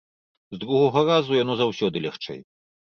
[0.57, 2.39] З другога разу яно заўсёды лягчэй.